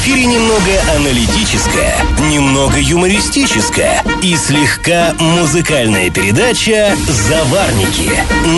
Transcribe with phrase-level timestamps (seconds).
[0.00, 1.94] эфире немного аналитическая,
[2.30, 8.10] немного юмористическая и слегка музыкальная передача «Заварники»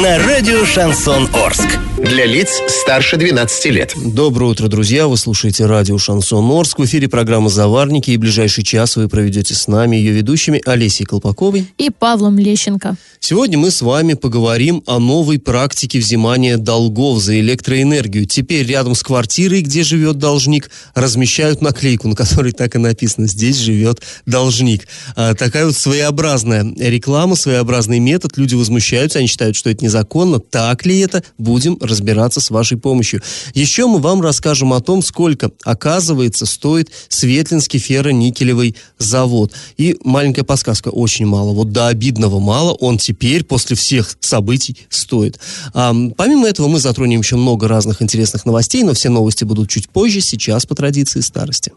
[0.02, 1.80] на радио «Шансон Орск».
[2.02, 3.94] Для лиц старше 12 лет.
[3.96, 5.06] Доброе утро, друзья.
[5.06, 6.80] Вы слушаете радио «Шансон Орск».
[6.80, 8.10] В эфире программа «Заварники».
[8.10, 12.96] И ближайший час вы проведете с нами, ее ведущими Олесей Колпаковой и Павлом Лещенко.
[13.20, 18.26] Сегодня мы с вами поговорим о новой практике взимания долгов за электроэнергию.
[18.26, 23.58] Теперь рядом с квартирой, где живет должник, размещают наклейку, на которой так и написано «Здесь
[23.58, 24.88] живет должник».
[25.14, 28.36] А, такая вот своеобразная реклама, своеобразный метод.
[28.36, 30.40] Люди возмущаются, они считают, что это незаконно.
[30.40, 31.22] Так ли это?
[31.38, 33.22] Будем разбираться с вашей помощью.
[33.54, 39.52] Еще мы вам расскажем о том, сколько, оказывается, стоит Светлинский ферроникелевый завод.
[39.76, 41.52] И маленькая подсказка, очень мало.
[41.52, 42.72] Вот до обидного мало.
[42.72, 45.38] Он теперь после всех событий, стоит.
[45.74, 49.88] А, помимо этого, мы затронем еще много разных интересных новостей, но все новости будут чуть
[49.88, 51.72] позже, сейчас по традиции старости.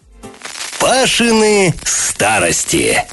[0.79, 3.03] Пашины старости.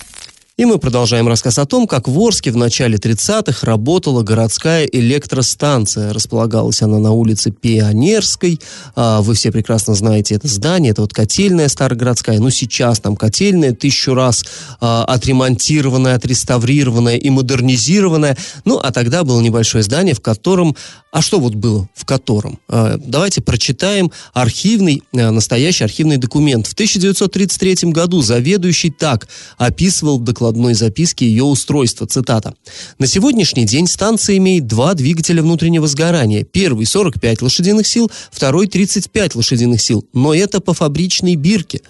[0.62, 6.12] И мы продолжаем рассказ о том, как в Орске в начале 30-х работала городская электростанция.
[6.12, 8.60] Располагалась она на улице Пионерской.
[8.94, 10.92] А, вы все прекрасно знаете это здание.
[10.92, 12.38] Это вот котельная старогородская.
[12.38, 14.44] Ну, сейчас там котельная тысячу раз
[14.80, 18.38] а, отремонтированная, отреставрированная и модернизированная.
[18.64, 20.77] Ну, а тогда было небольшое здание, в котором...
[21.10, 22.60] А что вот было в котором?
[22.68, 26.68] А, давайте прочитаем архивный, настоящий архивный документ.
[26.68, 29.27] В 1933 году заведующий так
[29.58, 32.06] описывал доклад докладной записке ее устройства.
[32.06, 32.55] Цитата.
[32.98, 36.45] «На сегодняшний день станция имеет два двигателя внутреннего сгорания.
[36.45, 40.05] Первый 45 лошадиных сил, второй 35 лошадиных сил.
[40.12, 41.80] Но это по фабричной бирке.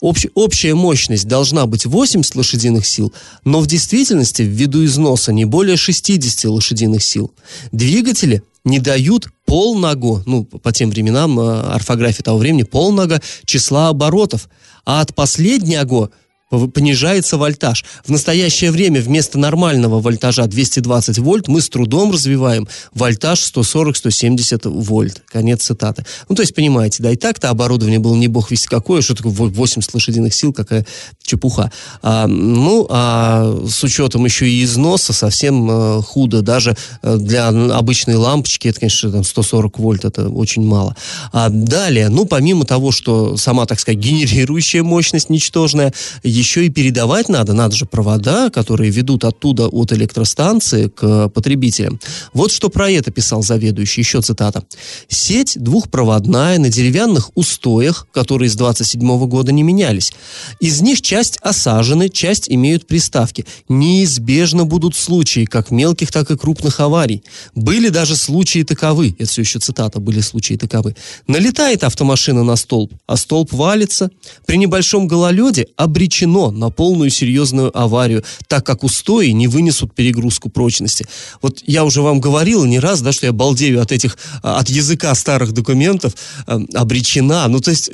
[0.00, 3.12] Общ, общая мощность должна быть 80 лошадиных сил,
[3.44, 7.32] но в действительности ввиду износа не более 60 лошадиных сил.
[7.72, 14.48] Двигатели не дают полного, ну, по тем временам, э, орфографии того времени, полного числа оборотов,
[14.84, 16.10] а от последнего
[16.50, 17.84] понижается вольтаж.
[18.04, 25.22] В настоящее время вместо нормального вольтажа 220 вольт мы с трудом развиваем вольтаж 140-170 вольт.
[25.26, 26.06] Конец цитаты.
[26.28, 29.32] Ну, то есть, понимаете, да, и так-то оборудование было не бог весь какое, что такое
[29.32, 30.86] 80 лошадиных сил, какая
[31.22, 31.70] чепуха.
[32.02, 36.42] А, ну, а с учетом еще и износа совсем э, худо.
[36.42, 40.96] Даже э, для обычной лампочки, это, конечно, там 140 вольт, это очень мало.
[41.32, 45.92] А далее, ну, помимо того, что сама, так сказать, генерирующая мощность ничтожная,
[46.38, 52.00] еще и передавать надо, надо же провода, которые ведут оттуда от электростанции к потребителям.
[52.32, 54.64] Вот что про это писал заведующий, еще цитата.
[55.08, 60.12] Сеть двухпроводная на деревянных устоях, которые с 27 года не менялись.
[60.60, 63.44] Из них часть осажены, часть имеют приставки.
[63.68, 67.24] Неизбежно будут случаи, как мелких, так и крупных аварий.
[67.54, 70.94] Были даже случаи таковы, это все еще цитата, были случаи таковы.
[71.26, 74.10] Налетает автомашина на столб, а столб валится.
[74.46, 80.50] При небольшом гололеде обречена обречено на полную серьезную аварию, так как устои не вынесут перегрузку
[80.50, 81.06] прочности.
[81.42, 84.68] Вот я уже вам говорил не раз, да, что я балдею от этих, а, от
[84.68, 86.12] языка старых документов,
[86.46, 87.48] э, обречена.
[87.48, 87.90] Ну, то есть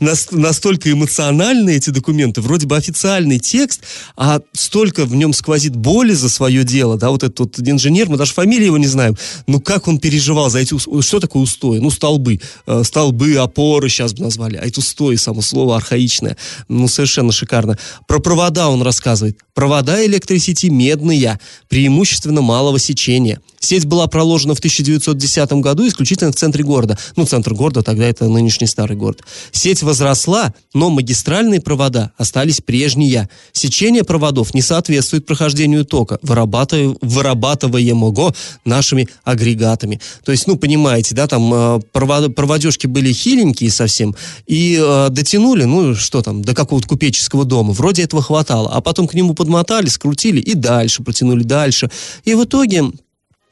[0.32, 3.80] настолько эмоциональны эти документы, вроде бы официальный текст,
[4.16, 8.16] а столько в нем сквозит боли за свое дело, да, вот этот вот инженер, мы
[8.16, 9.16] даже фамилии его не знаем,
[9.46, 11.78] ну, как он переживал за эти, что такое устои?
[11.78, 16.36] Ну, столбы, э, столбы, опоры сейчас бы назвали, а это устои, само слово архаичное,
[16.68, 17.78] ну, совершенно шикарно шикарно.
[18.06, 19.38] Про провода он рассказывает.
[19.54, 21.38] Провода электросети медные,
[21.68, 23.40] преимущественно малого сечения.
[23.62, 26.96] Сеть была проложена в 1910 году исключительно в центре города.
[27.16, 29.22] Ну, центр города тогда это нынешний старый город.
[29.52, 33.28] Сеть возросла, но магистральные провода остались прежние.
[33.52, 38.34] Сечение проводов не соответствует прохождению тока, вырабатываемого
[38.64, 40.00] нашими агрегатами.
[40.24, 44.16] То есть, ну, понимаете, да, там э, проводежки были хиленькие совсем,
[44.46, 47.74] и э, дотянули, ну, что там, до какого-то купеческого дома.
[47.74, 48.70] Вроде этого хватало.
[48.72, 51.90] А потом к нему подмотали, скрутили и дальше, протянули дальше.
[52.24, 52.84] И в итоге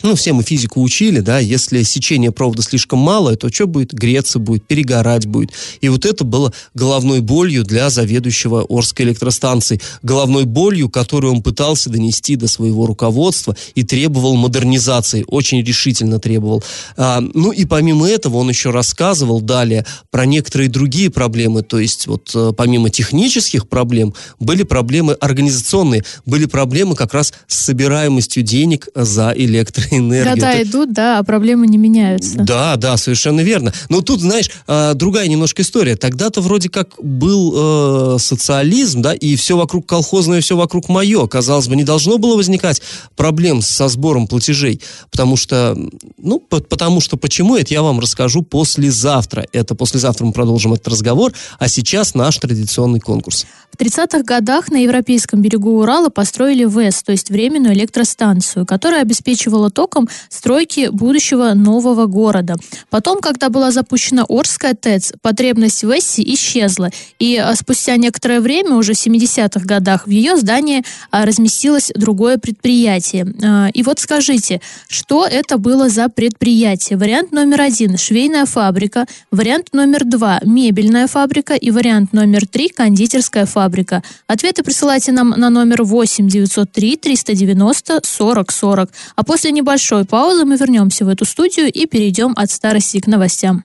[0.02, 3.92] ну, все мы физику учили, да, если сечение провода слишком малое, то что будет?
[3.92, 5.50] Греться будет, перегорать будет.
[5.80, 9.80] И вот это было головной болью для заведующего Орской электростанции.
[10.02, 16.62] Головной болью, которую он пытался донести до своего руководства и требовал модернизации, очень решительно требовал.
[16.96, 22.06] А, ну и помимо этого он еще рассказывал далее про некоторые другие проблемы, то есть
[22.06, 28.88] вот э, помимо технических проблем были проблемы организационные, были проблемы как раз с собираемостью денег
[28.94, 30.34] за электро электроэнергию.
[30.34, 32.38] Года Это- идут, да, а проблемы не меняются.
[32.38, 33.72] Да, да, совершенно верно.
[33.88, 35.96] Но тут, знаешь, а, другая немножко история.
[35.96, 41.26] Тогда-то вроде как был э, социализм, да, и все вокруг колхозное, все вокруг мое.
[41.26, 42.82] Казалось бы, не должно было возникать
[43.16, 44.80] проблем со сбором платежей.
[45.10, 45.76] Потому что,
[46.18, 49.46] ну, по- потому что почему, это я вам расскажу послезавтра.
[49.52, 53.46] Это послезавтра мы продолжим этот разговор, а сейчас наш традиционный конкурс.
[53.72, 59.70] В 30-х годах на европейском берегу Урала построили ВЭС, то есть временную электростанцию, которая обеспечивала
[59.78, 62.56] током стройки будущего нового города.
[62.90, 66.90] Потом, когда была запущена Орская ТЭЦ, потребность в ВЭСе исчезла.
[67.20, 70.82] И а, спустя некоторое время, уже в 70-х годах, в ее здании
[71.12, 73.32] а, разместилось другое предприятие.
[73.40, 76.98] А, И вот скажите, что это было за предприятие?
[76.98, 83.46] Вариант номер один– швейная фабрика, вариант номер два– мебельная фабрика и вариант номер три– кондитерская
[83.46, 84.02] фабрика.
[84.26, 88.90] Ответы присылайте нам на номер 8 903 390 40 40.
[89.14, 93.64] А после небольшой паузы мы вернемся в эту студию и перейдем от старости к новостям.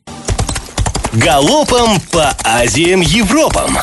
[1.14, 3.78] Галопом по Азиям Европам.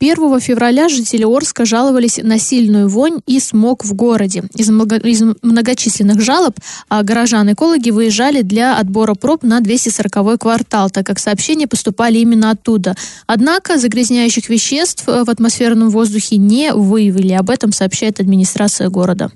[0.00, 4.42] 1 февраля жители Орска жаловались на сильную вонь и смог в городе.
[4.56, 6.56] Из, много- из многочисленных жалоб
[6.88, 12.96] а, горожан-экологи выезжали для отбора проб на 240 квартал, так как сообщения поступали именно оттуда.
[13.28, 17.34] Однако загрязняющих веществ э, в атмосферном воздухе не выявили.
[17.34, 19.30] Об этом сообщает администрация города.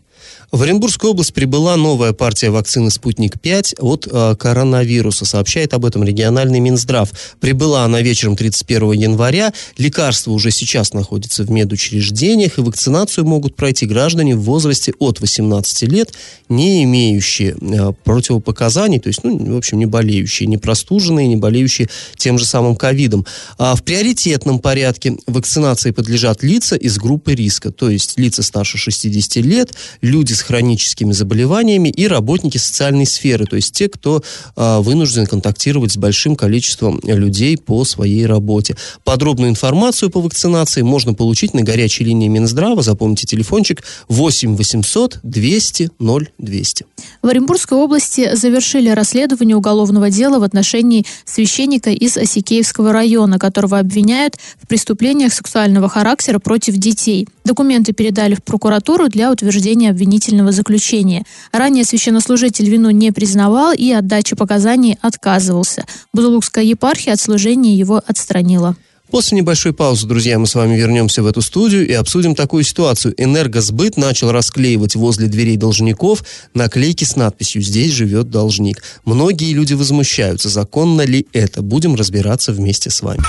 [0.52, 5.24] В Оренбургскую область прибыла новая партия вакцины «Спутник-5» от э, коронавируса.
[5.24, 7.10] Сообщает об этом региональный Минздрав.
[7.40, 9.54] Прибыла она вечером 31 января.
[9.78, 15.84] Лекарство уже сейчас находится в медучреждениях, и вакцинацию могут пройти граждане в возрасте от 18
[15.90, 16.12] лет,
[16.50, 21.88] не имеющие э, противопоказаний, то есть, ну, в общем, не болеющие, не простуженные, не болеющие
[22.16, 23.24] тем же самым ковидом.
[23.56, 29.36] А в приоритетном порядке вакцинации подлежат лица из группы риска, то есть лица старше 60
[29.36, 29.72] лет,
[30.02, 34.22] люди с хроническими заболеваниями и работники социальной сферы, то есть те, кто
[34.56, 38.76] а, вынужден контактировать с большим количеством людей по своей работе.
[39.04, 42.82] Подробную информацию по вакцинации можно получить на горячей линии Минздрава.
[42.82, 45.90] Запомните телефончик 8 800 200
[46.38, 46.86] 0200.
[47.22, 54.36] В Оренбургской области завершили расследование уголовного дела в отношении священника из Осикеевского района, которого обвиняют
[54.60, 57.28] в преступлениях сексуального характера против детей.
[57.44, 61.24] Документы передали в прокуратуру для утверждения обвинительного заключения.
[61.52, 65.84] Ранее священнослужитель вину не признавал и от дачи показаний отказывался.
[66.12, 68.76] Бузулукская епархия от служения его отстранила.
[69.12, 73.12] После небольшой паузы, друзья, мы с вами вернемся в эту студию и обсудим такую ситуацию.
[73.18, 76.24] Энергосбыт начал расклеивать возле дверей должников
[76.54, 78.82] наклейки с надписью «Здесь живет должник».
[79.04, 81.60] Многие люди возмущаются, законно ли это.
[81.60, 83.20] Будем разбираться вместе с вами.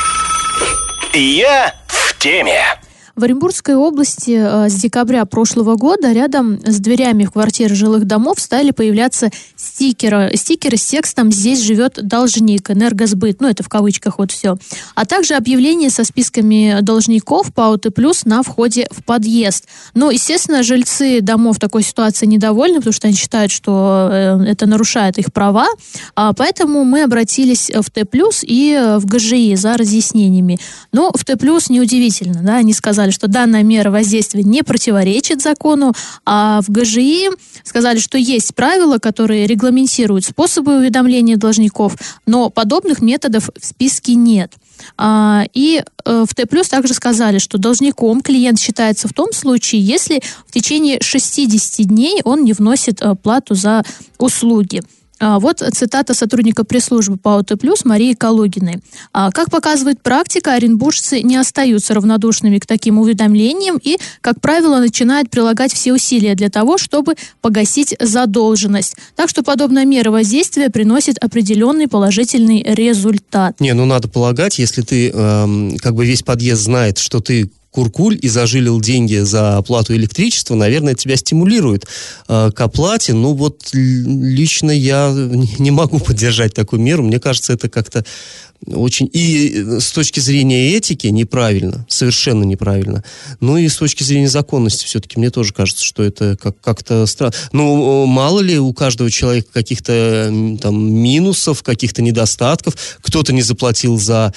[1.13, 2.62] Я в теме.
[3.15, 8.39] В Оренбургской области э, с декабря прошлого года рядом с дверями в квартиры жилых домов
[8.39, 14.31] стали появляться стикеры, стикеры с текстом «Здесь живет должник, энергосбыт», ну это в кавычках вот
[14.31, 14.57] все,
[14.95, 19.66] а также объявления со списками должников по АУТ плюс на входе в подъезд.
[19.94, 25.19] Ну, естественно, жильцы домов такой ситуации недовольны, потому что они считают, что э, это нарушает
[25.19, 25.68] их права,
[26.16, 28.07] а, поэтому мы обратились в Т
[28.42, 30.57] и э, в ГЖИ за разъяснениями.
[30.92, 31.38] Но в Т
[31.69, 35.94] неудивительно, да, они сказали, что данная мера воздействия не противоречит закону,
[36.25, 37.29] а в ГЖИ
[37.63, 41.95] сказали, что есть правила, которые регламентируют способы уведомления должников,
[42.25, 44.53] но подобных методов в списке нет.
[44.97, 50.21] А, И э, в Т также сказали, что должником клиент считается в том случае, если
[50.47, 53.83] в течение 60 дней он не вносит э, плату за
[54.17, 54.81] услуги.
[55.23, 57.51] А, Вот цитата сотрудника пресс-службы по АОТ+,
[57.85, 58.80] Марии Калугиной.
[59.13, 65.30] А, Как показывает практика, оренбуржцы не остаются равнодушными к таким уведомлениям и, как правило, начинают
[65.30, 68.95] прилагать все усилия для того, чтобы погасить задолженность.
[69.15, 73.61] Так что подобная мера воздействия приносит определенный положительный результат.
[73.61, 78.18] Не, ну надо полагать, если ты, эм, как бы весь подъезд знает, что ты куркуль
[78.21, 81.87] и зажилил деньги за оплату электричества, наверное, тебя стимулирует
[82.27, 83.13] э, к оплате.
[83.13, 85.11] Ну вот лично я
[85.59, 87.03] не могу поддержать такую меру.
[87.03, 88.06] Мне кажется, это как-то
[88.67, 89.09] очень...
[89.11, 93.03] И э, с точки зрения этики неправильно, совершенно неправильно.
[93.39, 97.33] Ну и с точки зрения законности все-таки мне тоже кажется, что это как- как-то странно.
[97.51, 102.75] Ну, мало ли у каждого человека каких-то там минусов, каких-то недостатков.
[103.01, 104.33] Кто-то не заплатил за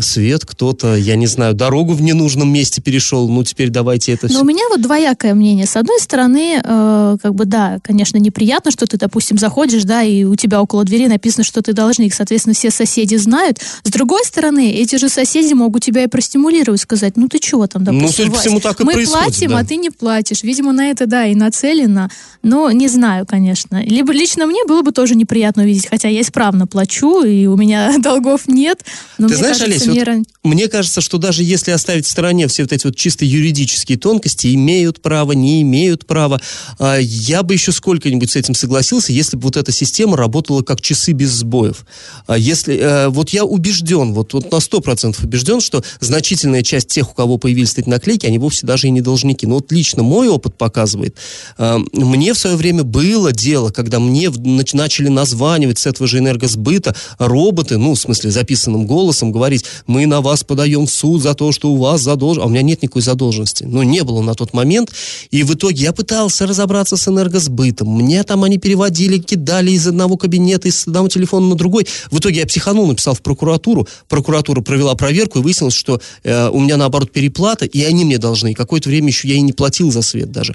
[0.00, 3.28] свет, кто-то, я не знаю, дорогу в ненужном месте перешел.
[3.28, 4.40] Ну, теперь давайте это Но все...
[4.40, 5.66] у меня вот двоякое мнение.
[5.66, 10.24] С одной стороны, э, как бы да, конечно, неприятно, что ты, допустим, заходишь, да, и
[10.24, 12.14] у тебя около двери написано, что ты должник.
[12.14, 17.16] Соответственно, все соседи знают, С другой стороны, эти же соседи могут тебя и простимулировать, сказать,
[17.16, 19.58] ну ты чего там, допустим, Ну, судя по всему, так и мы платим, да.
[19.58, 20.42] а ты не платишь.
[20.42, 22.08] Видимо, на это, да, и нацелено.
[22.42, 23.82] Но не знаю, конечно.
[23.84, 27.96] Либо лично мне было бы тоже неприятно увидеть, хотя я исправно плачу, и у меня
[28.02, 28.84] долгов нет.
[29.18, 32.10] Но Ты мне знаешь, кажется, Олесь, вот мера- мне кажется, что даже если оставить в
[32.10, 36.40] стороне все вот эти вот чисто юридические тонкости, имеют право, не имеют права,
[36.78, 40.80] а, я бы еще сколько-нибудь с этим согласился, если бы вот эта система работала как
[40.80, 41.84] часы без сбоев.
[42.26, 47.10] А Если, э, вот я убежден, вот, вот на 100% убежден, что значительная часть тех,
[47.10, 49.46] у кого появились эти наклейки, они вовсе даже и не должники.
[49.46, 51.16] Но вот лично мой опыт показывает,
[51.58, 54.30] э, мне в свое время было дело, когда мне
[54.72, 60.20] начали названивать с этого же энергосбыта роботы, ну, в смысле, записанным голосом, говорить, мы на
[60.20, 62.44] вас подаем в суд за то, что у вас задолженность.
[62.44, 63.64] А у меня нет никакой задолженности.
[63.64, 64.90] Ну, не было на тот момент.
[65.30, 67.88] И в итоге я пытался разобраться с энергосбытом.
[67.88, 71.86] Мне там они переводили, кидали из одного кабинета, из одного телефона на другой.
[72.10, 73.86] В итоге я психанул, написал в прокуратуру.
[74.08, 78.52] Прокуратура провела проверку и выяснилось, что э, у меня, наоборот, переплата, и они мне должны.
[78.52, 80.54] И какое-то время еще я и не платил за свет даже.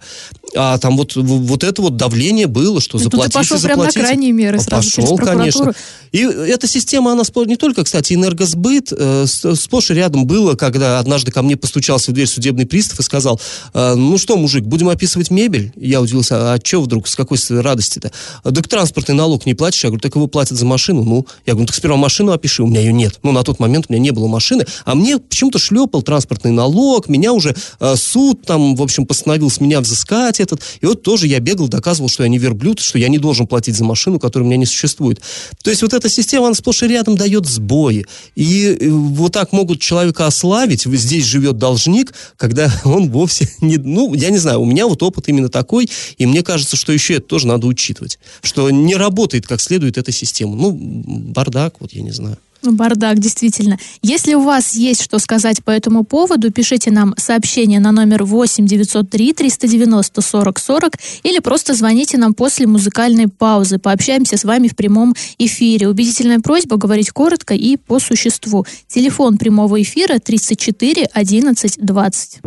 [0.56, 3.78] А там вот, вот это вот давление было, что Ну, тут ты заплатите, пошел прям
[3.78, 4.00] на заплатите.
[4.00, 5.74] крайние меры сразу Пошел, конечно.
[6.12, 11.32] И эта система, она не только, кстати, энергосбыт, э, сплошь и рядом было, когда однажды
[11.32, 13.40] ко мне постучался в дверь судебный пристав и сказал,
[13.74, 15.74] «Э, ну что, мужик, будем описывать мебель?
[15.76, 18.12] Я удивился, а что вдруг, с какой радости-то?
[18.44, 19.84] Так транспортный налог не платишь?
[19.84, 21.04] Я говорю, так его платят за машину.
[21.04, 23.20] Ну, я говорю, так сперва машину опиши, у меня ее нет.
[23.24, 27.10] Ну, на тот момент у меня не было машины, а мне почему-то шлепал транспортный налог,
[27.10, 30.62] меня уже э, суд там, в общем, постановил с меня взыскать этот.
[30.82, 33.75] И вот тоже я бегал, доказывал, что я не верблюд, что я не должен платить
[33.75, 35.22] за машину, которая у меня не существует.
[35.64, 38.06] То есть вот эта система, она сплошь и рядом дает сбои.
[38.36, 43.78] И э, вот так могут человека ославить, здесь живет должник, когда он вовсе не...
[43.78, 47.16] Ну, я не знаю, у меня вот опыт именно такой, и мне кажется, что еще
[47.16, 50.56] это тоже надо учитывать, что не работает как следует эта система.
[50.56, 52.38] Ну, бардак, вот я не знаю.
[52.65, 53.77] Ну, Бардак, действительно.
[54.01, 58.65] Если у вас есть что сказать по этому поводу, пишите нам сообщение на номер 8
[58.65, 63.77] 903 390 40 40 или просто звоните нам после музыкальной паузы.
[63.77, 65.88] Пообщаемся с вами в прямом эфире.
[65.88, 68.65] Убедительная просьба говорить коротко и по существу.
[68.88, 72.39] Телефон прямого эфира 34 11 20.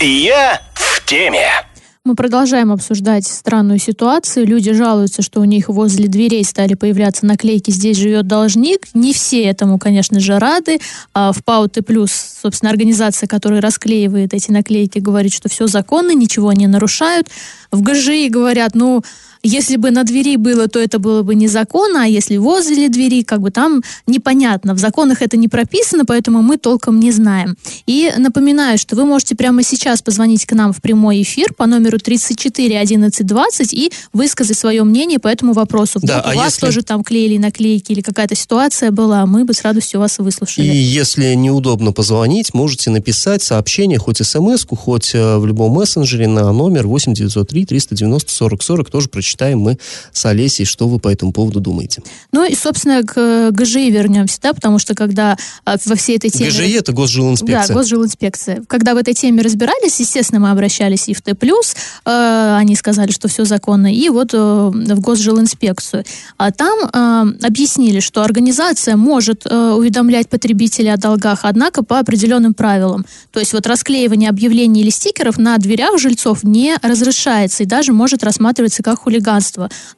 [0.00, 1.65] Я в теме.
[2.06, 4.46] Мы продолжаем обсуждать странную ситуацию.
[4.46, 8.86] Люди жалуются, что у них возле дверей стали появляться наклейки «Здесь живет должник».
[8.94, 10.78] Не все этому, конечно же, рады.
[11.14, 16.52] А в ПАУ Т+, собственно, организация, которая расклеивает эти наклейки, говорит, что все законно, ничего
[16.52, 17.26] не нарушают.
[17.72, 19.02] В ГЖИ говорят, ну,
[19.42, 23.40] если бы на двери было, то это было бы незаконно, а если возле двери, как
[23.40, 24.74] бы там непонятно.
[24.74, 27.56] В законах это не прописано, поэтому мы толком не знаем.
[27.86, 31.98] И напоминаю, что вы можете прямо сейчас позвонить к нам в прямой эфир по номеру
[31.98, 35.98] 34 11 20 и высказать свое мнение по этому вопросу.
[35.98, 39.44] Вдруг Да, а у вас если- тоже там клеили наклейки или какая-то ситуация была, мы
[39.44, 40.66] бы с радостью вас И выслушали.
[40.66, 46.86] если неудобно позвонить, можете написать сообщение, хоть смс хоть э, в любом мессенджере на номер
[46.86, 48.90] 8 903 390 40 40.
[48.90, 49.78] Тоже прочитаем мы
[50.12, 52.02] с Олесей, что вы по этому поводу думаете.
[52.32, 56.30] Ну и, собственно, к э, ГЖИ вернемся, да, потому что когда а, во всей этой
[56.30, 56.50] теме...
[56.50, 57.68] ГЖИ– это госжилинспекция.
[57.68, 58.62] Да, госжилинспекция.
[58.66, 63.28] Когда в этой теме разбирались, естественно, мы обращались и в Т+, э, они сказали, что
[63.28, 66.04] все законно, и вот э, в госжилинспекцию.
[66.38, 72.54] А там э, объяснили, что организация может э, уведомлять потребителей о долгах, однако по определенным
[72.54, 73.04] правилам.
[73.32, 78.24] То есть вот расклеивание объявлений или стикеров на дверях жильцов не разрешается и даже может
[78.24, 79.15] рассматриваться как хулиганство.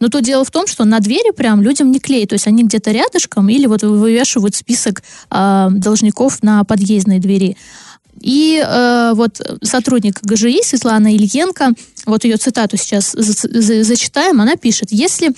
[0.00, 2.64] Но то дело в том, что на двери прям людям не клеят, то есть они
[2.64, 7.56] где-то рядышком или вот вывешивают список э, должников на подъездной двери.
[8.20, 11.72] И э, вот сотрудник ГЖИ Светлана Ильенко,
[12.06, 15.32] вот ее цитату сейчас за- за- зачитаем, она пишет, если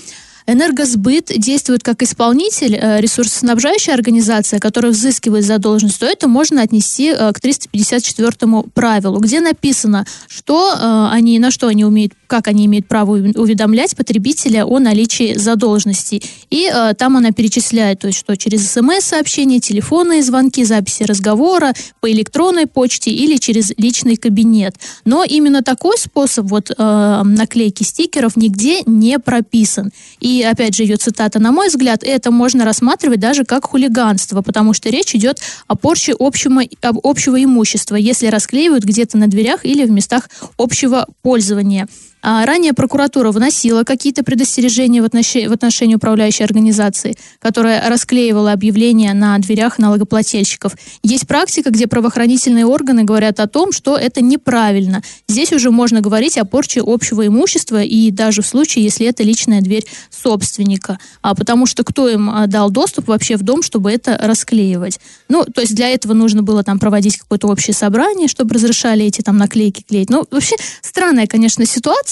[0.52, 7.33] Энергосбыт действует как исполнитель, э, ресурсоснабжающая организация, которая взыскивает задолженность, то это можно отнести э,
[7.33, 12.88] к 354 правилу, где написано, что э, они, на что они умеют, как они имеют
[12.88, 16.23] право уведомлять потребителя о наличии задолженности.
[16.50, 22.66] И там она перечисляет, то есть, что через смс-сообщения, телефонные звонки, записи разговора, по электронной
[22.66, 24.76] почте или через личный кабинет.
[25.04, 29.90] Но именно такой способ вот наклейки стикеров нигде не прописан.
[30.21, 34.73] И опять же ее цитата, на мой взгляд, это можно рассматривать даже как хулиганство, потому
[34.75, 39.85] что речь идет о порче общего, об- общего имущества, если расклеивают где-то на дверях или
[39.85, 41.88] в местах общего пользования.
[42.22, 49.14] А ранее прокуратура вносила какие-то предостережения в отношении, в отношении управляющей организации, которая расклеивала объявления
[49.14, 50.74] на дверях налогоплательщиков.
[51.02, 55.02] Есть практика, где правоохранительные органы говорят о том, что это неправильно.
[55.28, 59.62] Здесь уже можно говорить о порче общего имущества и даже в случае, если это личная
[59.62, 60.98] дверь собственника.
[61.22, 65.00] А потому что кто им а, дал доступ вообще в дом, чтобы это расклеивать?
[65.28, 69.22] Ну, то есть для этого нужно было там проводить какое-то общее собрание, чтобы разрешали эти
[69.22, 70.10] там наклейки клеить.
[70.10, 72.09] Ну, вообще странная, конечно, ситуация.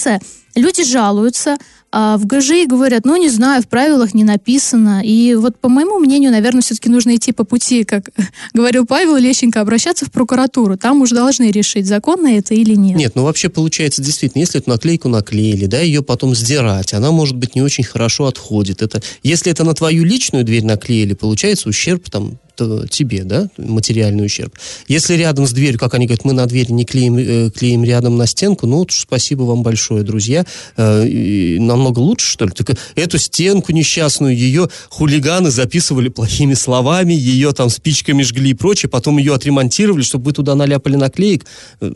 [0.57, 1.57] Люди жалуются,
[1.91, 5.03] а в ГЖИ говорят, ну, не знаю, в правилах не написано.
[5.03, 8.11] И вот, по моему мнению, наверное, все-таки нужно идти по пути, как
[8.55, 10.77] говорил Павел Лещенко, обращаться в прокуратуру.
[10.77, 12.97] Там уж должны решить, законно это или нет.
[12.97, 17.37] Нет, ну вообще получается действительно, если эту наклейку наклеили, да, ее потом сдирать, она, может
[17.37, 18.83] быть, не очень хорошо отходит.
[18.83, 22.39] Это, если это на твою личную дверь наклеили, получается ущерб там
[22.91, 24.53] тебе, да, материальный ущерб.
[24.89, 28.17] Если рядом с дверью, как они говорят, мы на дверь не клеим, э, клеим рядом
[28.17, 30.45] на стенку, ну вот спасибо вам большое, друзья.
[30.77, 31.05] Э,
[31.79, 32.51] намного лучше, что ли?
[32.51, 38.91] Так эту стенку несчастную, ее хулиганы записывали плохими словами, ее там спичками жгли и прочее,
[38.91, 41.47] потом ее отремонтировали, чтобы вы туда наляпали наклеек.
[41.81, 41.93] Э,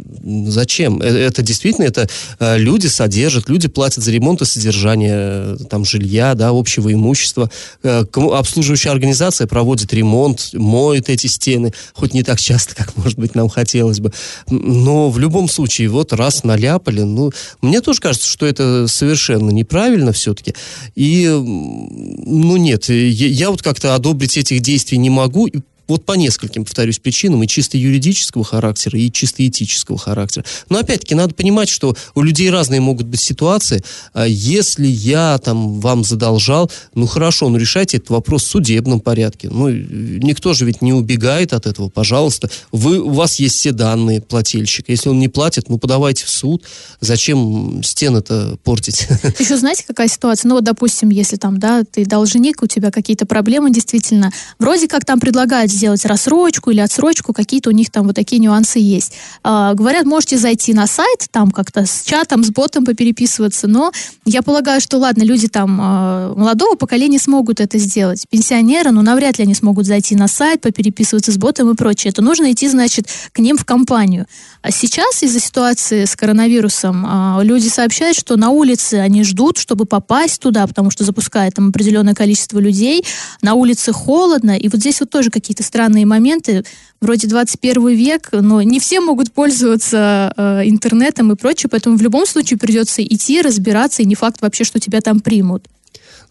[0.46, 1.02] зачем?
[1.02, 2.08] Э, это действительно, это
[2.38, 7.50] э, люди содержат, люди платят за ремонт и содержание там жилья, да, общего имущества.
[7.82, 13.48] Обслуживающая организация проводит ремонт, моет эти стены, хоть не так часто, как, может быть, нам
[13.48, 14.12] хотелось бы.
[14.48, 19.71] Но в любом случае, вот раз наляпали, ну, мне тоже кажется, что это совершенно неправильно
[20.12, 20.54] все-таки.
[20.94, 25.48] И, ну, нет, я, я вот как-то одобрить этих действий не могу,
[25.92, 30.44] вот по нескольким, повторюсь, причинам, и чисто юридического характера, и чисто этического характера.
[30.68, 33.82] Но опять-таки надо понимать, что у людей разные могут быть ситуации.
[34.12, 39.48] А если я там вам задолжал, ну хорошо, ну решайте этот вопрос в судебном порядке.
[39.50, 42.50] Ну, никто же ведь не убегает от этого, пожалуйста.
[42.70, 44.90] Вы, у вас есть все данные плательщика.
[44.92, 46.64] Если он не платит, ну подавайте в суд.
[47.00, 49.08] Зачем стены-то портить?
[49.38, 50.48] Еще знаете, какая ситуация?
[50.48, 55.04] Ну вот, допустим, если там, да, ты должник, у тебя какие-то проблемы действительно, вроде как
[55.04, 59.14] там предлагают сделать рассрочку или отсрочку, какие-то у них там вот такие нюансы есть.
[59.42, 63.90] А, говорят, можете зайти на сайт, там как-то с чатом, с ботом попереписываться, но
[64.24, 68.26] я полагаю, что ладно, люди там а, молодого поколения смогут это сделать.
[68.30, 72.12] Пенсионеры, ну, навряд ли они смогут зайти на сайт, попереписываться с ботом и прочее.
[72.12, 74.26] Это нужно идти, значит, к ним в компанию.
[74.62, 79.84] А сейчас из-за ситуации с коронавирусом а, люди сообщают, что на улице они ждут, чтобы
[79.84, 83.04] попасть туда, потому что запускает там определенное количество людей.
[83.40, 86.64] На улице холодно, и вот здесь вот тоже какие-то странные моменты.
[87.00, 92.26] Вроде 21 век, но не все могут пользоваться э, интернетом и прочее, поэтому в любом
[92.26, 95.66] случае придется идти, разбираться, и не факт вообще, что тебя там примут.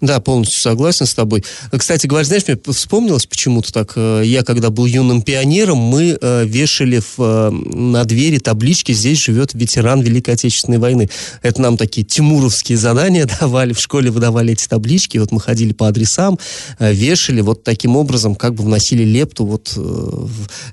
[0.01, 1.43] Да, полностью согласен с тобой.
[1.72, 3.93] Кстати говоря, знаешь, мне вспомнилось почему-то так.
[3.96, 9.19] Э, я, когда был юным пионером, мы э, вешали в, э, на двери таблички «Здесь
[9.19, 11.08] живет ветеран Великой Отечественной войны».
[11.43, 13.73] Это нам такие тимуровские задания давали.
[13.73, 15.19] В школе выдавали эти таблички.
[15.19, 16.39] Вот мы ходили по адресам,
[16.80, 17.41] вешали.
[17.41, 19.78] Вот таким образом как бы вносили лепту вот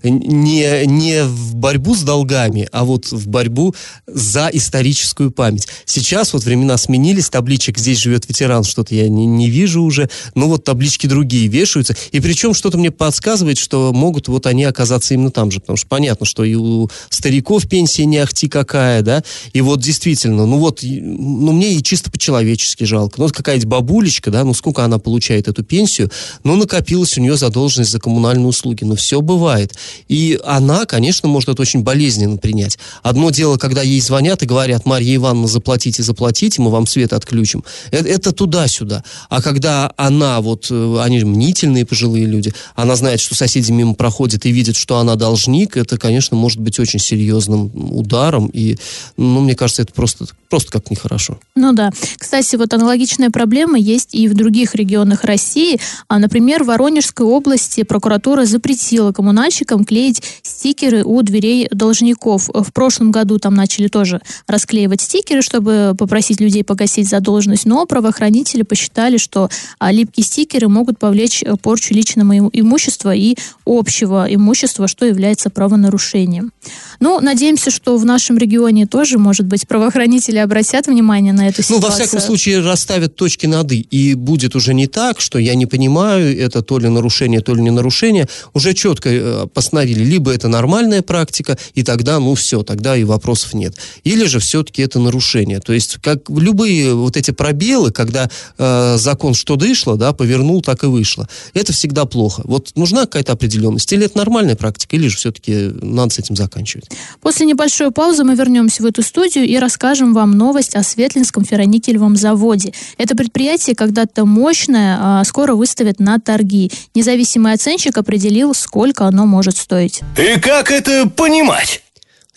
[0.03, 3.75] не, не в борьбу с долгами, а вот в борьбу
[4.07, 5.69] за историческую память.
[5.85, 10.49] Сейчас вот времена сменились, табличек «Здесь живет ветеран» что-то я не, не вижу уже, но
[10.49, 15.31] вот таблички другие вешаются, и причем что-то мне подсказывает, что могут вот они оказаться именно
[15.31, 19.61] там же, потому что понятно, что и у стариков пенсия не ахти какая, да, и
[19.61, 24.45] вот действительно, ну вот, ну мне и чисто по-человечески жалко, ну вот какая-нибудь бабулечка, да,
[24.45, 26.11] ну сколько она получает эту пенсию,
[26.45, 29.75] ну накопилась у нее задолженность за коммунальные услуги, ну все бывает,
[30.09, 32.79] и она, конечно, может это очень болезненно принять.
[33.03, 37.65] Одно дело, когда ей звонят и говорят, Марья Ивановна, заплатите, заплатите, мы вам свет отключим,
[37.91, 39.05] это, это туда-сюда.
[39.29, 44.47] А когда она, вот, э, они мнительные пожилые люди, она знает, что соседи мимо проходят
[44.47, 48.47] и видят, что она должник, это, конечно, может быть очень серьезным ударом.
[48.47, 48.79] И,
[49.17, 51.39] ну, мне кажется, это просто, просто как нехорошо.
[51.55, 51.91] Ну да.
[52.17, 55.79] Кстати, вот аналогичная проблема есть и в других регионах России.
[56.09, 62.49] А, например, в Воронежской области прокуратура запретила коммунальщикам клеить стикеры у дверей должников.
[62.53, 68.63] В прошлом году там начали тоже расклеивать стикеры, чтобы попросить людей погасить задолженность, но правоохранители
[68.63, 74.89] посчитали, считали, что а, липкие стикеры могут повлечь э, порчу личного имущества и общего имущества,
[74.89, 76.51] что является правонарушением.
[76.99, 81.81] Ну, надеемся, что в нашем регионе тоже, может быть, правоохранители обратят внимание на эту ситуацию.
[81.81, 83.87] Ну, во всяком случае, расставят точки над «и».
[83.91, 87.63] И будет уже не так, что я не понимаю, это то ли нарушение, то ли
[87.63, 88.27] не нарушение.
[88.53, 93.55] Уже четко э, постановили, либо это нормальная практика, и тогда, ну, все, тогда и вопросов
[93.55, 93.75] нет.
[94.03, 95.61] Или же все-таки это нарушение.
[95.61, 100.63] То есть, как любые вот эти пробелы, когда э, э, закон что дышло, да, повернул,
[100.63, 101.29] так и вышло.
[101.55, 102.43] Это всегда плохо.
[102.45, 106.89] Вот нужна какая-то определенность, или это нормальная практика, или же все-таки надо с этим заканчивать.
[107.21, 112.17] После небольшой паузы мы вернемся в эту студию и расскажем вам новость о Светлинском ферроникелевом
[112.17, 112.73] заводе.
[112.97, 116.71] Это предприятие когда-то мощное, а скоро выставят на торги.
[116.95, 120.01] Независимый оценщик определил, сколько оно может стоить.
[120.17, 121.83] И как это понимать?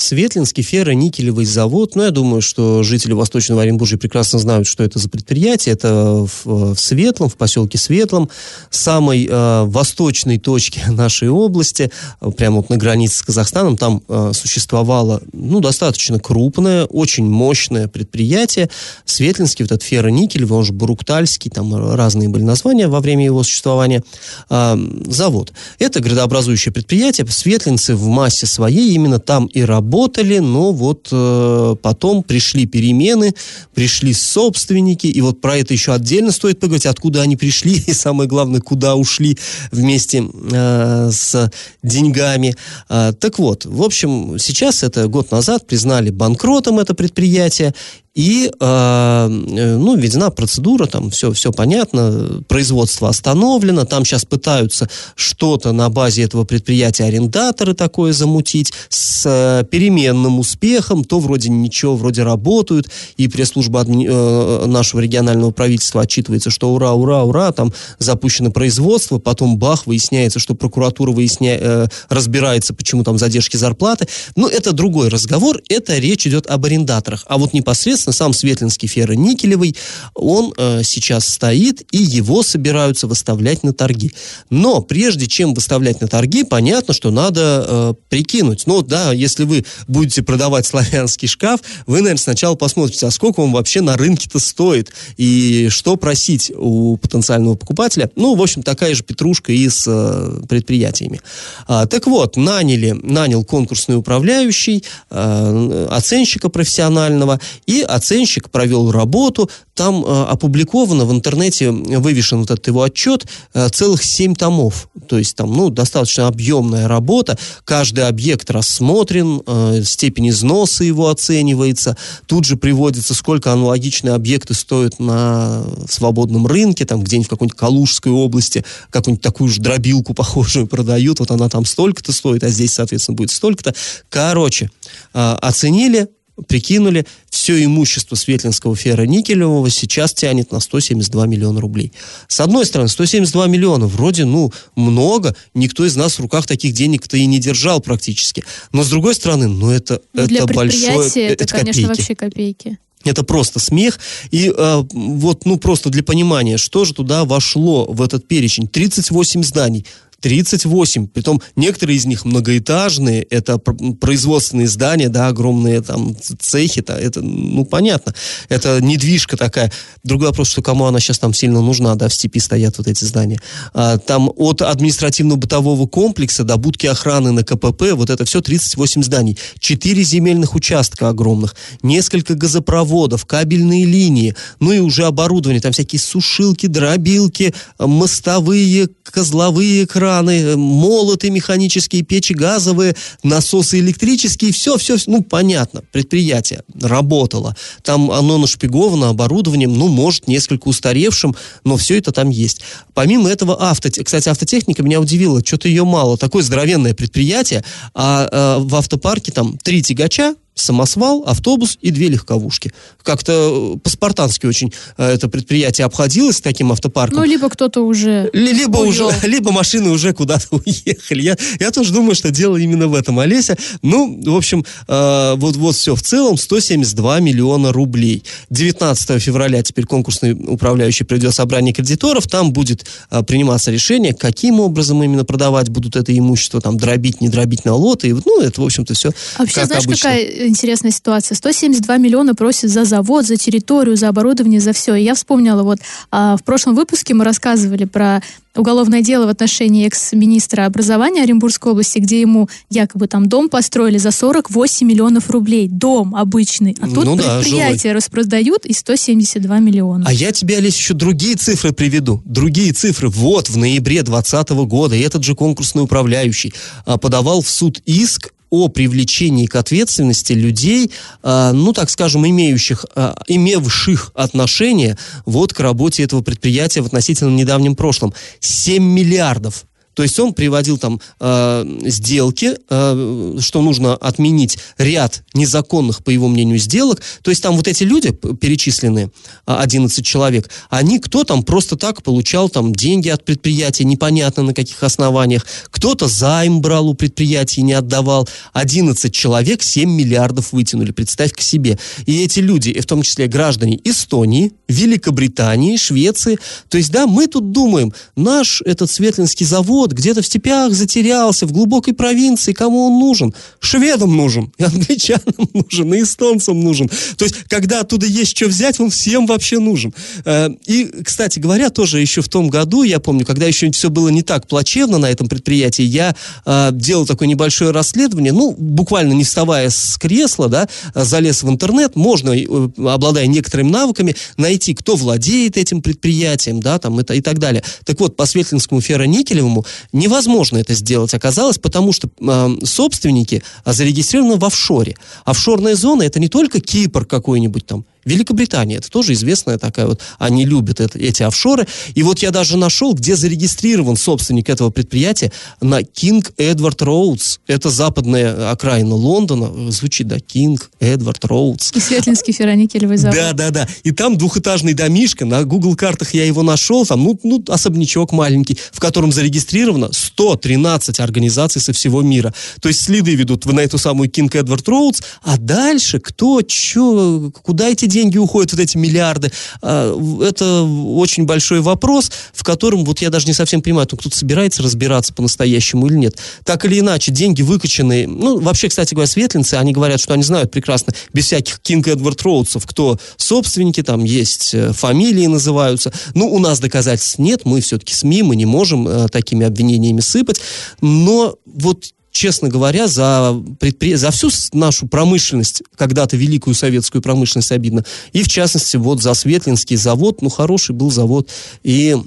[0.01, 1.95] Светлинский ферро-никелевый завод.
[1.95, 5.73] Ну, я думаю, что жители Восточного Оренбуржья прекрасно знают, что это за предприятие.
[5.73, 8.29] Это в, в Светлом, в поселке Светлом,
[8.71, 11.91] самой э, восточной точке нашей области,
[12.35, 13.77] прямо вот на границе с Казахстаном.
[13.77, 18.69] Там э, существовало, ну, достаточно крупное, очень мощное предприятие.
[19.05, 24.03] Светлинский, вот этот ферро-никелевый, он же Буруктальский, там разные были названия во время его существования,
[24.49, 25.53] э, завод.
[25.77, 27.27] Это градообразующее предприятие.
[27.27, 33.33] Светлинцы в массе своей именно там и работают работали, но вот э, потом пришли перемены,
[33.73, 38.29] пришли собственники, и вот про это еще отдельно стоит поговорить, откуда они пришли, и самое
[38.29, 39.37] главное, куда ушли
[39.71, 41.51] вместе э, с
[41.83, 42.55] деньгами.
[42.89, 47.73] Э, так вот, в общем, сейчас это год назад признали банкротом это предприятие,
[48.13, 54.89] и, а, э, ну, введена процедура, там все, все понятно, производство остановлено, там сейчас пытаются
[55.15, 61.95] что-то на базе этого предприятия арендаторы такое замутить с э, переменным успехом, то вроде ничего,
[61.95, 68.51] вроде работают, и пресс-служба э, нашего регионального правительства отчитывается, что ура, ура, ура, там запущено
[68.51, 71.57] производство, потом бах, выясняется, что прокуратура выясня...
[71.59, 74.07] Э, разбирается, почему там задержки зарплаты.
[74.35, 77.25] Но это другой разговор, это речь идет об арендаторах.
[77.27, 79.75] А вот непосредственно Соответственно, сам Светлинский ферроникелевый,
[80.15, 84.11] он э, сейчас стоит, и его собираются выставлять на торги.
[84.49, 88.63] Но прежде чем выставлять на торги, понятно, что надо э, прикинуть.
[88.65, 93.51] Ну, да, если вы будете продавать славянский шкаф, вы, наверное, сначала посмотрите, а сколько он
[93.51, 98.09] вообще на рынке-то стоит, и что просить у потенциального покупателя.
[98.15, 101.21] Ну, в общем, такая же петрушка и с э, предприятиями.
[101.67, 110.05] А, так вот, наняли, нанял конкурсный управляющий, э, оценщика профессионального, и оценщик провел работу, там
[110.05, 114.89] э, опубликовано в интернете, вывешен вот этот его отчет, э, целых семь томов.
[115.07, 121.97] То есть там, ну, достаточно объемная работа, каждый объект рассмотрен, э, степень износа его оценивается,
[122.27, 128.11] тут же приводится, сколько аналогичные объекты стоят на свободном рынке, там где-нибудь в какой-нибудь Калужской
[128.11, 133.15] области, какую-нибудь такую же дробилку похожую продают, вот она там столько-то стоит, а здесь, соответственно,
[133.15, 133.73] будет столько-то.
[134.09, 134.69] Короче,
[135.13, 136.07] оценили,
[136.47, 137.05] прикинули,
[137.41, 141.91] все имущество Светлинского ферроникелевого сейчас тянет на 172 миллиона рублей.
[142.27, 147.17] С одной стороны, 172 миллиона, вроде, ну, много, никто из нас в руках таких денег-то
[147.17, 148.43] и не держал практически.
[148.71, 151.07] Но с другой стороны, ну, это, ну, это большое...
[151.07, 151.87] это, это, конечно, копейки.
[151.87, 152.77] вообще копейки.
[153.05, 153.99] Это просто смех.
[154.29, 158.67] И э, вот, ну, просто для понимания, что же туда вошло в этот перечень.
[158.67, 159.87] 38 зданий.
[160.21, 161.07] 38.
[161.07, 167.65] Притом некоторые из них многоэтажные, это производственные здания, да, огромные там цехи, это, это ну,
[167.65, 168.13] понятно.
[168.47, 169.71] Это недвижка такая.
[170.03, 173.03] Другой вопрос, что кому она сейчас там сильно нужна, да, в степи стоят вот эти
[173.03, 173.39] здания.
[173.73, 179.37] А, там от административно-бытового комплекса до будки охраны на КПП, вот это все 38 зданий.
[179.59, 186.67] Четыре земельных участка огромных, несколько газопроводов, кабельные линии, ну и уже оборудование, там всякие сушилки,
[186.67, 195.23] дробилки, мостовые, козловые краны, краны, молоты механические, печи газовые, насосы электрические, все, все, все, ну,
[195.23, 197.55] понятно, предприятие работало.
[197.83, 202.61] Там оно нашпиговано оборудованием, ну, может, несколько устаревшим, но все это там есть.
[202.93, 206.17] Помимо этого, авто, кстати, автотехника меня удивила, что-то ее мало.
[206.17, 212.71] Такое здоровенное предприятие, а, а в автопарке там три тягача, самосвал, автобус и две легковушки.
[213.03, 217.19] Как-то э, по-спартански очень э, это предприятие обходилось с таким автопарком.
[217.19, 221.21] Ну, либо кто-то уже Либо уже, либо машины уже куда-то уехали.
[221.23, 223.57] Я, я тоже думаю, что дело именно в этом, Олеся.
[223.81, 225.95] Ну, в общем, э, вот, вот все.
[225.95, 228.23] В целом 172 миллиона рублей.
[228.49, 232.27] 19 февраля теперь конкурсный управляющий проведет собрание кредиторов.
[232.27, 237.29] Там будет э, приниматься решение, каким образом именно продавать будут это имущество, там, дробить, не
[237.29, 238.09] дробить на лоты.
[238.09, 240.09] И, ну, это, в общем-то, все а вообще, как знаешь, обычно.
[240.09, 241.35] какая интересная ситуация.
[241.35, 244.95] 172 миллиона просят за завод, за территорию, за оборудование, за все.
[244.95, 245.79] И я вспомнила, вот
[246.11, 248.21] а, в прошлом выпуске мы рассказывали про
[248.55, 254.11] уголовное дело в отношении экс-министра образования Оренбургской области, где ему якобы там дом построили за
[254.11, 255.67] 48 миллионов рублей.
[255.67, 256.75] Дом обычный.
[256.81, 260.05] А тут ну, предприятия да, распродают и 172 миллиона.
[260.07, 262.21] А я тебе, Олесь, еще другие цифры приведу.
[262.25, 263.09] Другие цифры.
[263.09, 266.53] Вот в ноябре 2020 года этот же конкурсный управляющий
[266.85, 270.91] а, подавал в суд иск о привлечении к ответственности людей,
[271.23, 277.35] э, ну, так скажем, имеющих, э, имевших отношение вот к работе этого предприятия в относительно
[277.35, 278.13] недавнем прошлом.
[278.39, 286.03] 7 миллиардов то есть он приводил там э, сделки, э, что нужно отменить ряд незаконных,
[286.03, 287.01] по его мнению, сделок.
[287.21, 289.11] То есть там вот эти люди, перечисленные,
[289.45, 294.81] 11 человек, они кто там просто так получал там деньги от предприятия, непонятно на каких
[294.83, 295.45] основаниях.
[295.69, 298.27] Кто-то займ брал у предприятия и не отдавал.
[298.53, 301.77] 11 человек 7 миллиардов вытянули, представь к себе.
[302.05, 306.39] И эти люди, в том числе граждане Эстонии, Великобритании, Швеции.
[306.69, 311.45] То есть, да, мы тут думаем, наш этот Светлинский завод вот где-то в степях затерялся,
[311.45, 313.33] в глубокой провинции, кому он нужен?
[313.59, 316.89] Шведам нужен, и англичанам нужен, и эстонцам нужен.
[317.17, 319.93] То есть, когда оттуда есть что взять, он всем вообще нужен.
[320.25, 324.09] Э, и, кстати говоря, тоже еще в том году, я помню, когда еще все было
[324.09, 326.15] не так плачевно на этом предприятии, я
[326.45, 331.95] э, делал такое небольшое расследование, ну, буквально не вставая с кресла, да, залез в интернет,
[331.95, 332.45] можно, э,
[332.77, 337.63] обладая некоторыми навыками, найти, кто владеет этим предприятием, да, там, и, и так далее.
[337.85, 344.45] Так вот, по Светлинскому ферроникелевому Невозможно это сделать оказалось, потому что э, собственники зарегистрированы в
[344.45, 344.95] офшоре.
[345.25, 350.45] Офшорная зона это не только Кипр какой-нибудь там, Великобритания, это тоже известная такая вот, они
[350.45, 351.67] любят это, эти офшоры.
[351.93, 357.39] И вот я даже нашел, где зарегистрирован собственник этого предприятия на King Edward Roads.
[357.47, 359.71] Это западная окраина Лондона.
[359.71, 361.75] Звучит, да, King Edward Roads.
[361.75, 363.15] И Светлинский ферроникелевый завод.
[363.15, 363.67] Да, да, да.
[363.83, 368.57] И там двухэтажный домишко, на Google картах я его нашел, там, ну, ну, особнячок маленький,
[368.71, 372.33] в котором зарегистрировано 113 организаций со всего мира.
[372.61, 377.69] То есть следы ведут на эту самую King Edward Roads, а дальше кто, что, куда
[377.69, 379.31] эти деньги уходят, вот эти миллиарды.
[379.61, 384.63] А, это очень большой вопрос, в котором вот я даже не совсем понимаю, кто-то собирается
[384.63, 386.17] разбираться по-настоящему или нет.
[386.43, 390.51] Так или иначе, деньги выкачанные, ну, вообще, кстати говоря, светлинцы, они говорят, что они знают
[390.51, 395.91] прекрасно, без всяких Кинг Эдвард Роудсов, кто собственники, там есть э, фамилии называются.
[396.13, 400.39] Ну, у нас доказательств нет, мы все-таки СМИ, мы не можем э, такими обвинениями сыпать,
[400.81, 403.95] но вот честно говоря, за, предпри...
[403.95, 409.77] за всю нашу промышленность, когда-то великую советскую промышленность обидно, и в частности вот за Светлинский
[409.77, 411.29] завод, ну хороший был завод,
[411.63, 411.97] и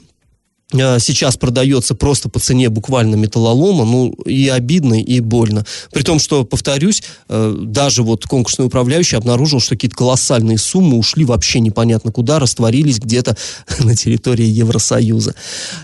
[0.74, 5.64] сейчас продается просто по цене буквально металлолома, ну, и обидно, и больно.
[5.92, 11.24] При том, что, повторюсь, э, даже вот конкурсный управляющий обнаружил, что какие-то колоссальные суммы ушли
[11.24, 13.37] вообще непонятно куда, растворились где-то
[13.78, 15.34] на территории Евросоюза.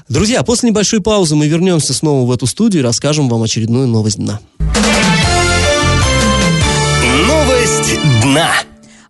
[0.09, 4.19] Друзья, после небольшой паузы мы вернемся снова в эту студию и расскажем вам очередную новость
[4.19, 4.41] дна.
[7.27, 8.51] Новость дна.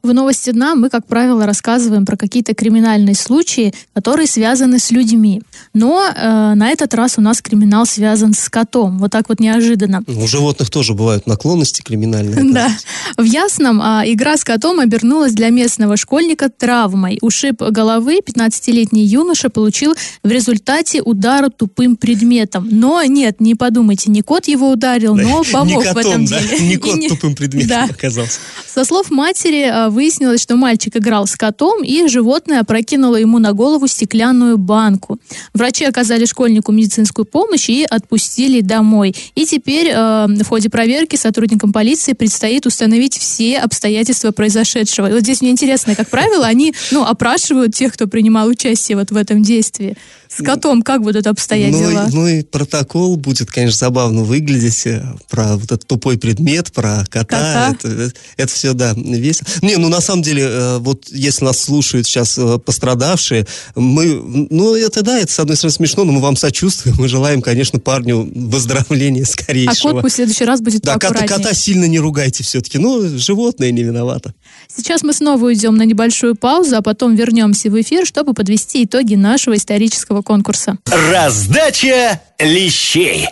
[0.03, 5.43] В новости дна мы, как правило, рассказываем про какие-то криминальные случаи, которые связаны с людьми.
[5.75, 8.99] Но э, на этот раз у нас криминал связан с котом.
[8.99, 10.03] Вот так вот неожиданно.
[10.07, 12.53] У животных тоже бывают наклонности криминальные.
[12.53, 12.71] Да.
[13.19, 17.19] В Ясном а, игра с котом обернулась для местного школьника травмой.
[17.21, 22.67] Ушиб головы 15-летний юноша получил в результате удара тупым предметом.
[22.71, 26.41] Но нет, не подумайте, не кот его ударил, но помог котом, в этом да?
[26.41, 26.67] деле.
[26.67, 27.85] Не кот тупым предметом да.
[27.85, 28.41] оказался.
[28.67, 33.53] Со слов матери, а, выяснилось, что мальчик играл с котом, и животное опрокинуло ему на
[33.53, 35.19] голову стеклянную банку.
[35.55, 39.15] Врачи оказали школьнику медицинскую помощь и отпустили домой.
[39.35, 45.09] И теперь э, в ходе проверки сотрудникам полиции предстоит установить все обстоятельства произошедшего.
[45.09, 49.11] И вот здесь мне интересно, как правило, они ну, опрашивают тех, кто принимал участие вот
[49.11, 49.97] в этом действии.
[50.29, 52.09] С котом как будут обстоять ну, дела?
[52.13, 57.25] Ну и протокол будет, конечно, забавно выглядеть э, про вот этот тупой предмет, про кота.
[57.25, 57.71] кота?
[57.73, 59.49] Это, это, это все, да, весело.
[59.63, 64.75] Не, ну на самом деле, э, вот если нас слушают сейчас э, пострадавшие, мы, ну
[64.75, 68.31] это да, это с одной стороны смешно, но мы вам сочувствуем, мы желаем, конечно, парню
[68.35, 69.91] выздоровления скорейшего.
[69.91, 73.71] А кот в следующий раз будет Да, кота, кота сильно не ругайте все-таки, ну животное
[73.71, 74.35] не виновато.
[74.75, 79.15] Сейчас мы снова уйдем на небольшую паузу, а потом вернемся в эфир, чтобы подвести итоги
[79.15, 80.79] нашего исторического конкурса.
[80.87, 83.27] Раздача лещей.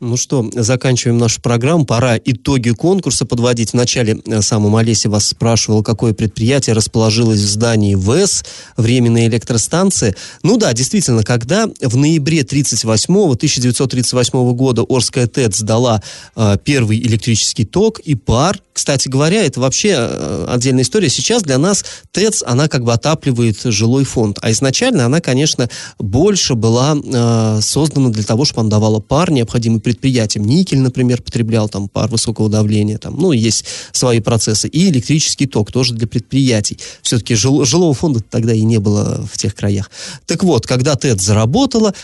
[0.00, 1.84] Ну что, заканчиваем нашу программу.
[1.84, 3.72] Пора итоги конкурса подводить.
[3.72, 8.44] Вначале э, самом Олеся вас спрашивал, какое предприятие расположилось в здании ВЭС,
[8.76, 10.14] временной электростанции.
[10.44, 16.00] Ну да, действительно, когда в ноябре 38 1938 года Орская ТЭЦ сдала
[16.36, 21.08] э, первый электрический ток и пар, кстати говоря, это вообще э, отдельная история.
[21.08, 24.38] Сейчас для нас ТЭЦ, она как бы отапливает жилой фонд.
[24.42, 29.80] А изначально она, конечно, больше была э, создана для того, чтобы она давала пар, необходимый
[29.88, 30.44] предприятиям.
[30.44, 34.68] Никель, например, потреблял там пар высокого давления, там, ну, есть свои процессы.
[34.68, 36.78] И электрический ток тоже для предприятий.
[37.00, 39.90] Все-таки жил, жилого фонда тогда и не было в тех краях.
[40.26, 41.94] Так вот, когда ТЭД заработала,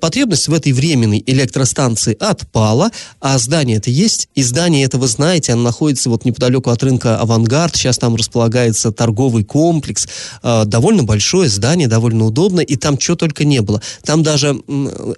[0.00, 5.54] потребность в этой временной электростанции отпала, а здание это есть, и здание это, вы знаете,
[5.54, 10.06] оно находится вот неподалеку от рынка «Авангард», сейчас там располагается торговый комплекс,
[10.44, 13.82] э, довольно большое здание, довольно удобно, и там что только не было.
[14.04, 14.56] Там даже,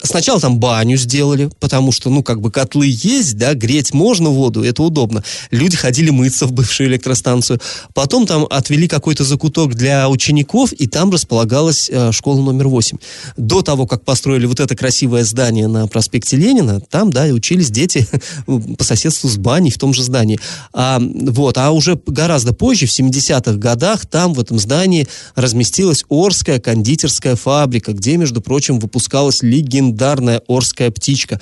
[0.02, 4.62] сначала там баню сделали, потому что, ну, как бы котлы есть, да, греть можно воду,
[4.62, 5.22] это удобно.
[5.50, 7.60] Люди ходили мыться в бывшую электростанцию.
[7.94, 12.98] Потом там отвели какой-то закуток для учеников, и там располагалась э, школа номер 8.
[13.36, 17.70] До того, как построили вот это красивое здание на проспекте Ленина, там, да, и учились
[17.70, 18.06] дети
[18.46, 20.38] по соседству с баней в том же здании.
[20.72, 26.60] А, вот, а уже гораздо позже, в 70-х годах, там, в этом здании, разместилась Орская
[26.60, 31.40] кондитерская фабрика, где, между прочим, выпускалась легендарная Орская птичка.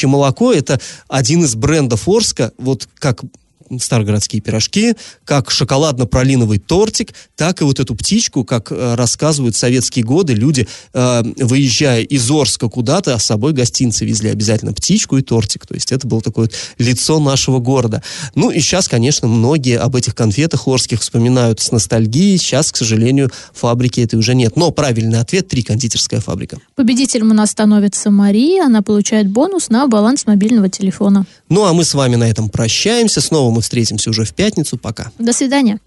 [0.00, 3.20] Птичье молоко– это один из брендов Орска, вот как
[3.78, 10.34] старогородские пирожки, как шоколадно-пролиновый тортик, так и вот эту птичку, как э, рассказывают советские годы,
[10.34, 15.66] люди, э, выезжая из Орска куда-то, с собой гостинцы везли обязательно птичку и тортик.
[15.66, 18.02] То есть это было такое вот лицо нашего города.
[18.34, 22.38] Ну и сейчас, конечно, многие об этих конфетах орских вспоминают с ностальгией.
[22.38, 24.56] Сейчас, к сожалению, фабрики этой уже нет.
[24.56, 26.58] Но правильный ответ– три кондитерская фабрика.
[26.74, 28.64] Победителем у нас становится Мария.
[28.64, 31.26] Она получает бонус на баланс мобильного телефона.
[31.48, 33.20] Ну а мы с вами на этом прощаемся.
[33.20, 34.76] Снова мы встретимся уже в пятницу.
[34.76, 35.10] Пока.
[35.18, 35.78] До свидания.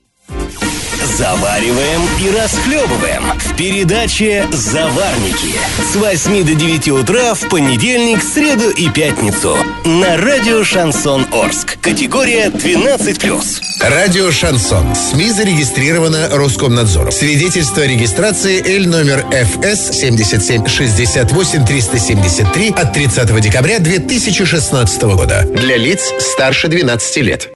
[1.18, 5.54] Завариваем и расхлебываем в передаче «Заварники»
[5.92, 9.56] с 8 до 9 утра в понедельник, среду и пятницу
[9.86, 11.78] на радио «Шансон Орск».
[11.82, 13.62] Категория 12+.
[13.82, 14.96] Радио «Шансон».
[14.96, 17.12] СМИ зарегистрировано Роскомнадзором.
[17.12, 25.46] Свидетельство о регистрации Л номер ФС 7768 373 от 30 декабря 2016 года.
[25.48, 27.50] Для лиц старше 12 лет.